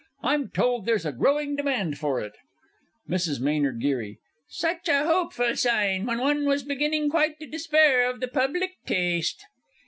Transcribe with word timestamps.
I'm 0.23 0.49
told 0.49 0.87
there's 0.87 1.05
a 1.05 1.11
growing 1.11 1.55
demand 1.55 1.99
for 1.99 2.19
it. 2.21 2.33
MRS. 3.07 3.39
M. 3.39 3.79
G. 3.79 4.17
Such 4.49 4.87
a 4.89 5.05
hopeful 5.05 5.55
sign 5.55 6.07
when 6.07 6.17
one 6.17 6.45
was 6.47 6.63
beginning 6.63 7.11
quite 7.11 7.37
to 7.39 7.45
despair 7.45 8.09
of 8.09 8.19
the 8.19 8.27
public 8.27 8.71
taste! 8.87 9.45